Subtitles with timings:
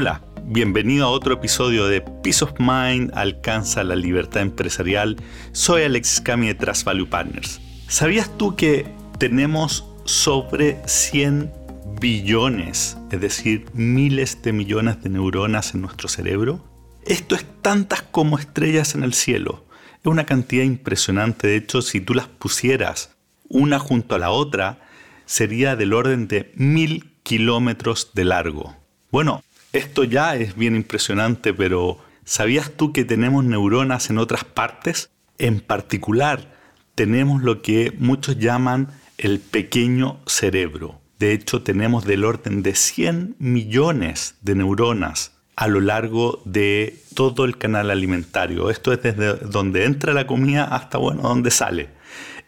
[0.00, 5.16] Hola, bienvenido a otro episodio de Peace of Mind alcanza la libertad empresarial.
[5.50, 7.60] Soy Alexis Cami de Trust Value Partners.
[7.88, 8.86] ¿Sabías tú que
[9.18, 11.52] tenemos sobre 100
[12.00, 16.64] billones, es decir, miles de millones de neuronas en nuestro cerebro?
[17.04, 19.66] Esto es tantas como estrellas en el cielo.
[19.94, 21.48] Es una cantidad impresionante.
[21.48, 23.16] De hecho, si tú las pusieras
[23.48, 24.78] una junto a la otra,
[25.26, 28.76] sería del orden de mil kilómetros de largo.
[29.10, 35.10] Bueno, esto ya es bien impresionante, pero ¿sabías tú que tenemos neuronas en otras partes?
[35.38, 36.54] En particular,
[36.94, 41.00] tenemos lo que muchos llaman el pequeño cerebro.
[41.18, 47.44] De hecho, tenemos del orden de 100 millones de neuronas a lo largo de todo
[47.44, 48.70] el canal alimentario.
[48.70, 51.90] Esto es desde donde entra la comida hasta, bueno, donde sale.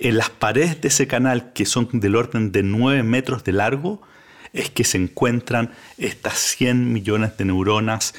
[0.00, 4.02] En las paredes de ese canal, que son del orden de 9 metros de largo,
[4.56, 8.14] es que se encuentran estas 100 millones de neuronas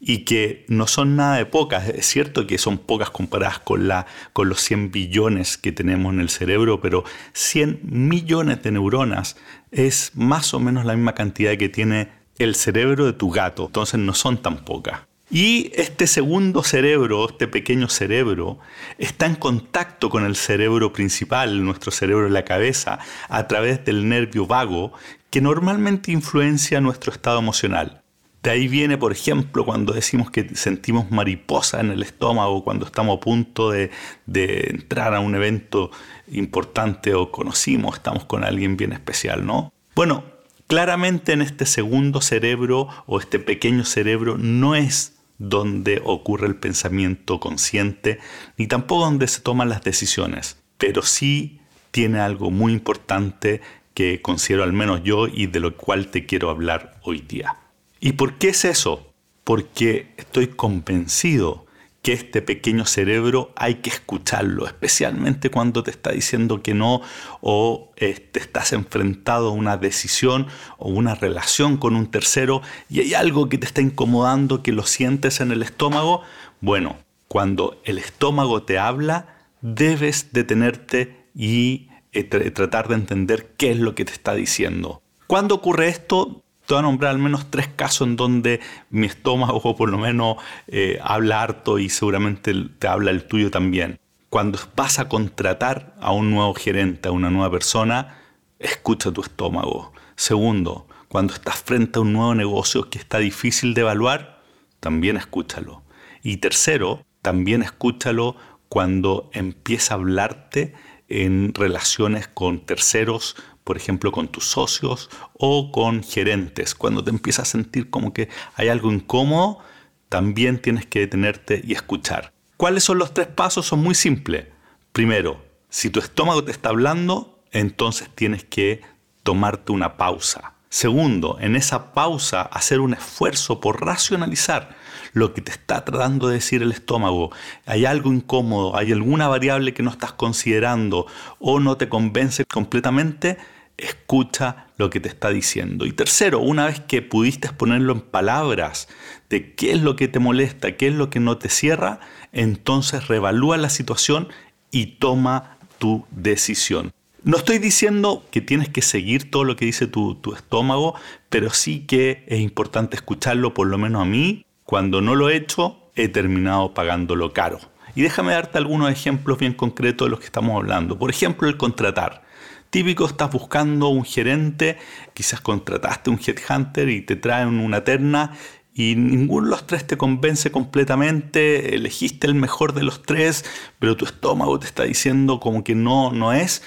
[0.00, 1.88] y que no son nada de pocas.
[1.88, 6.20] Es cierto que son pocas comparadas con, la, con los 100 billones que tenemos en
[6.20, 9.36] el cerebro, pero 100 millones de neuronas
[9.70, 13.66] es más o menos la misma cantidad que tiene el cerebro de tu gato.
[13.66, 15.00] Entonces no son tan pocas.
[15.32, 18.58] Y este segundo cerebro, este pequeño cerebro,
[18.98, 24.08] está en contacto con el cerebro principal, nuestro cerebro en la cabeza, a través del
[24.08, 24.92] nervio vago,
[25.30, 28.02] que normalmente influencia nuestro estado emocional.
[28.42, 33.18] De ahí viene, por ejemplo, cuando decimos que sentimos mariposa en el estómago, cuando estamos
[33.18, 33.90] a punto de,
[34.24, 35.90] de entrar a un evento
[36.28, 39.72] importante o conocimos, estamos con alguien bien especial, ¿no?
[39.94, 40.24] Bueno,
[40.68, 47.40] claramente en este segundo cerebro o este pequeño cerebro no es donde ocurre el pensamiento
[47.40, 48.20] consciente,
[48.56, 53.60] ni tampoco donde se toman las decisiones, pero sí tiene algo muy importante
[53.94, 57.56] que considero al menos yo y de lo cual te quiero hablar hoy día.
[58.00, 59.12] ¿Y por qué es eso?
[59.44, 61.66] Porque estoy convencido
[62.02, 67.02] que este pequeño cerebro hay que escucharlo, especialmente cuando te está diciendo que no
[67.42, 70.46] o te este, estás enfrentado a una decisión
[70.78, 74.84] o una relación con un tercero y hay algo que te está incomodando, que lo
[74.84, 76.22] sientes en el estómago.
[76.62, 76.96] Bueno,
[77.28, 83.94] cuando el estómago te habla, debes detenerte y eh, tratar de entender qué es lo
[83.94, 85.02] que te está diciendo.
[85.26, 86.42] ¿Cuándo ocurre esto?
[86.70, 88.60] te voy a nombrar al menos tres casos en donde
[88.90, 90.36] mi estómago por lo menos
[90.68, 93.98] eh, habla harto y seguramente te habla el tuyo también.
[94.28, 98.20] Cuando vas a contratar a un nuevo gerente, a una nueva persona,
[98.60, 99.92] escucha tu estómago.
[100.14, 104.40] Segundo, cuando estás frente a un nuevo negocio que está difícil de evaluar,
[104.78, 105.82] también escúchalo.
[106.22, 108.36] Y tercero, también escúchalo
[108.68, 110.74] cuando empieza a hablarte
[111.10, 113.36] en relaciones con terceros
[113.70, 116.74] por ejemplo, con tus socios o con gerentes.
[116.74, 119.60] Cuando te empiezas a sentir como que hay algo incómodo,
[120.08, 122.32] también tienes que detenerte y escuchar.
[122.56, 123.66] ¿Cuáles son los tres pasos?
[123.66, 124.46] Son muy simples.
[124.92, 128.80] Primero, si tu estómago te está hablando, entonces tienes que
[129.22, 130.54] tomarte una pausa.
[130.68, 134.76] Segundo, en esa pausa hacer un esfuerzo por racionalizar
[135.12, 137.30] lo que te está tratando de decir el estómago,
[137.66, 141.06] hay algo incómodo, hay alguna variable que no estás considerando
[141.38, 143.38] o no te convence completamente,
[143.76, 145.86] escucha lo que te está diciendo.
[145.86, 148.88] Y tercero, una vez que pudiste ponerlo en palabras
[149.28, 152.00] de qué es lo que te molesta, qué es lo que no te cierra,
[152.32, 154.28] entonces revalúa la situación
[154.70, 156.92] y toma tu decisión.
[157.22, 160.94] No estoy diciendo que tienes que seguir todo lo que dice tu, tu, estómago,
[161.28, 165.34] pero sí que es importante escucharlo, por lo menos a mí, cuando no lo he
[165.34, 167.58] hecho, he terminado pagándolo caro.
[167.96, 170.96] Y déjame darte algunos ejemplos bien concretos de los que estamos hablando.
[170.96, 172.22] Por ejemplo, el contratar.
[172.70, 174.78] Típico, estás buscando un gerente,
[175.12, 178.36] quizás contrataste un headhunter y te traen una terna
[178.72, 183.44] y ninguno de los tres te convence completamente, elegiste el mejor de los tres,
[183.80, 186.62] pero tu estómago te está diciendo como que no, no es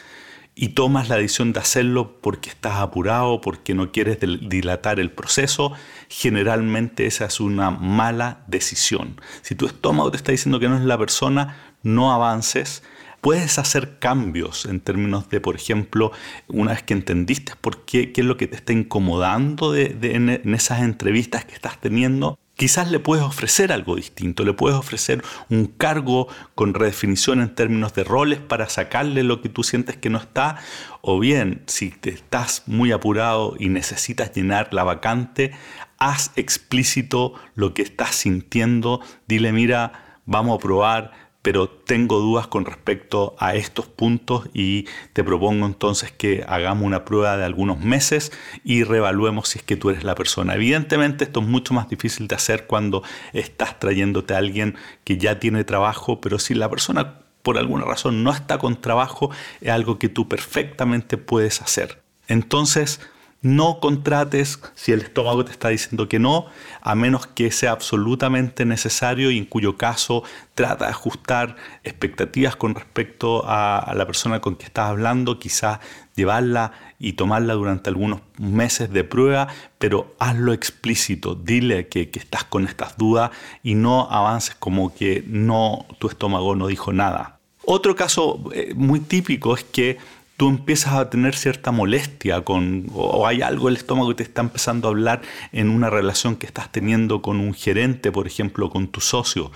[0.56, 5.74] y tomas la decisión de hacerlo porque estás apurado, porque no quieres dilatar el proceso,
[6.10, 9.20] generalmente esa es una mala decisión.
[9.42, 12.84] Si tu estómago te está diciendo que no es la persona, no avances.
[13.22, 16.12] Puedes hacer cambios en términos de, por ejemplo,
[16.50, 21.46] una vez que entendiste por qué, es lo que te está incomodando en esas entrevistas
[21.46, 26.76] que estás teniendo, Quizás le puedes ofrecer algo distinto, le puedes ofrecer un cargo con
[26.76, 30.58] redefinición en términos de roles para sacarle lo que tú sientes que no está,
[31.02, 35.52] o bien si te estás muy apurado y necesitas llenar la vacante,
[35.98, 42.66] haz explícito lo que estás sintiendo, dile mira, vamos a probar pero tengo dudas con
[42.66, 48.32] respecto a estos puntos y te propongo entonces que hagamos una prueba de algunos meses
[48.64, 50.56] y reevaluemos si es que tú eres la persona.
[50.56, 53.04] Evidentemente esto es mucho más difícil de hacer cuando
[53.34, 58.24] estás trayéndote a alguien que ya tiene trabajo, pero si la persona por alguna razón
[58.24, 59.30] no está con trabajo,
[59.60, 62.02] es algo que tú perfectamente puedes hacer.
[62.30, 63.02] Entonces,
[63.44, 66.48] no contrates si el estómago te está diciendo que no,
[66.82, 70.24] a menos que sea absolutamente necesario y en cuyo caso
[70.56, 75.80] trata de ajustar expectativas con respecto a, la persona con que estás hablando, quizás
[76.16, 82.46] llevarla y tomarla durante algunos meses de prueba, pero hazlo explícito, dile que, que estás
[82.46, 83.32] con estas dudas
[83.62, 87.40] y no avances como que no, tu estómago no dijo nada.
[87.66, 89.98] Otro caso eh, muy típico es que
[90.44, 94.24] tú empiezas a tener cierta molestia con, o hay algo en el estómago que te
[94.24, 95.22] está empezando a hablar
[95.54, 99.54] en una relación que estás teniendo con un gerente, por ejemplo, con tu socio,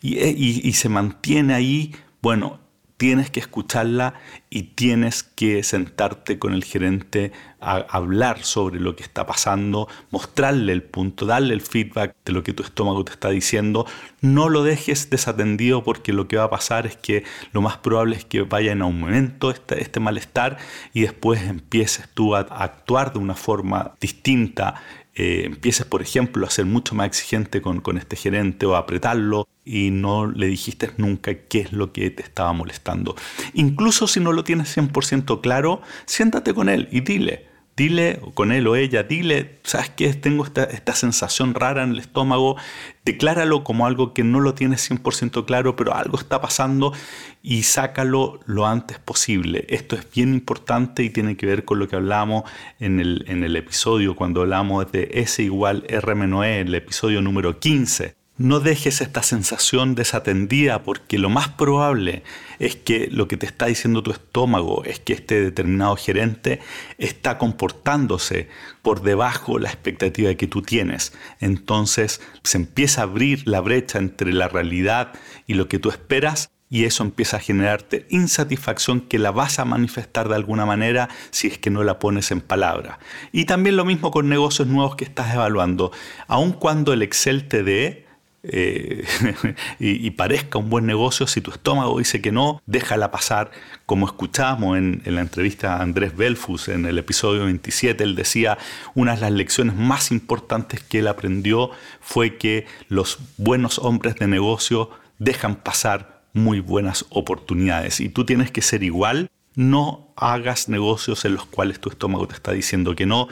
[0.00, 1.92] y, eh, y se mantiene ahí,
[2.22, 2.60] bueno,
[2.98, 4.14] tienes que escucharla
[4.50, 10.72] y tienes que sentarte con el gerente a hablar sobre lo que está pasando, mostrarle
[10.72, 13.86] el punto, darle el feedback de lo que tu estómago te está diciendo.
[14.20, 18.16] No lo dejes desatendido porque lo que va a pasar es que lo más probable
[18.16, 20.58] es que vaya en aumento este, este malestar
[20.92, 24.82] y después empieces tú a actuar de una forma distinta
[25.18, 28.78] eh, empieces, por ejemplo, a ser mucho más exigente con, con, este gerente o a
[28.78, 33.16] apretarlo y no le dijiste nunca qué es lo que te estaba molestando.
[33.52, 37.46] Incluso si no lo tienes 100% claro, siéntate con él y dile,
[37.78, 40.12] dile con él o ella, dile, ¿sabes qué?
[40.12, 42.56] Tengo esta, esta sensación rara en el estómago,
[43.04, 46.92] decláralo como algo que no lo tienes 100% claro, pero algo está pasando
[47.40, 49.64] y sácalo lo antes posible.
[49.68, 52.42] Esto es bien importante y tiene que ver con lo que hablamos
[52.80, 57.22] en el, en el episodio cuando hablamos de S igual R menos E, el episodio
[57.22, 58.17] número 15.
[58.38, 62.22] No dejes esta sensación desatendida porque lo más probable
[62.60, 66.60] es que lo que te está diciendo tu estómago es que este determinado gerente
[66.98, 68.48] está comportándose
[68.82, 71.12] por debajo de la expectativa que tú tienes.
[71.40, 75.14] Entonces se empieza a abrir la brecha entre la realidad
[75.48, 79.64] y lo que tú esperas y eso empieza a generarte insatisfacción que la vas a
[79.64, 83.00] manifestar de alguna manera si es que no la pones en palabra.
[83.32, 85.90] Y también lo mismo con negocios nuevos que estás evaluando.
[86.28, 88.07] Aun cuando el Excel te dé
[88.42, 89.04] eh,
[89.78, 93.50] y, parezca un buen negocio, si tu estómago dice que no, déjala pasar.
[93.86, 98.58] Como escuchamos en, la entrevista a Andrés Belfus en el episodio 27, él decía,
[98.94, 101.70] una de las lecciones más importantes que él aprendió
[102.00, 108.50] fue que los buenos hombres de negocio dejan pasar muy buenas oportunidades y tú tienes
[108.50, 109.30] que ser igual.
[109.54, 113.26] No hagas negocios en los cuales tu estómago te está diciendo que no,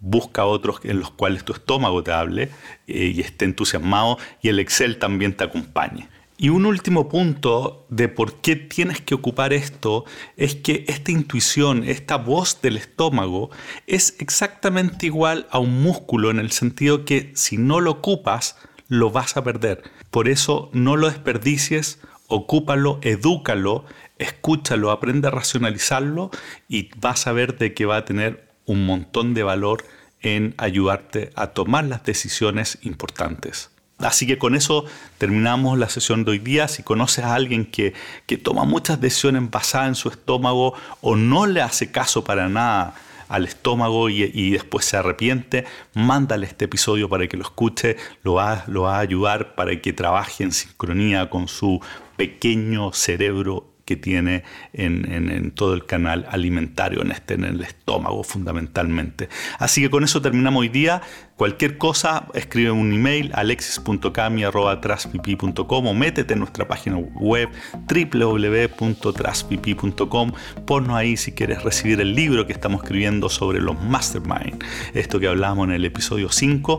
[0.00, 2.50] busca otros en los cuales tu estómago te hable
[2.86, 6.08] eh, y esté entusiasmado y el Excel también te acompañe.
[6.40, 10.04] Y un último punto de por qué tienes que ocupar esto
[10.36, 13.50] es que esta intuición, esta voz del estómago,
[13.88, 18.56] es exactamente igual a un músculo en el sentido que si no lo ocupas,
[18.86, 19.82] lo vas a perder.
[20.12, 21.98] Por eso no lo desperdicies,
[22.28, 23.84] ocúpalo, edúcalo,
[24.18, 26.30] escúchalo, aprende a racionalizarlo
[26.68, 29.84] y vas a ver de que va a tener un montón de valor
[30.20, 33.70] en ayudarte a tomar las decisiones importantes.
[33.98, 34.84] Así que con eso
[35.18, 36.68] terminamos la sesión de hoy día.
[36.68, 37.94] Si conoces a alguien que,
[38.42, 42.94] toma muchas decisiones basadas en su estómago o no le hace caso para nada
[43.28, 48.64] al estómago y, después se arrepiente, mándale este episodio para que lo escuche, lo va,
[48.68, 51.80] lo va a ayudar para que trabaje en sincronía con su
[52.16, 59.30] pequeño cerebro que tiene en, todo el canal alimentario, en, este, en el estómago fundamentalmente.
[59.58, 61.00] Así que con eso terminamos hoy día.
[61.36, 67.48] Cualquier cosa, escribe un email alexis.cami.com o métete en nuestra página web
[67.88, 70.32] www.traspipi.com.
[70.66, 75.28] Ponnos ahí si quieres recibir el libro que estamos escribiendo sobre los mastermind, esto que
[75.28, 76.78] hablamos en el episodio 5.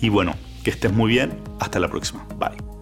[0.00, 0.34] Y bueno,
[0.64, 1.38] que estés muy bien.
[1.60, 2.26] Hasta la próxima.
[2.38, 2.75] Bye.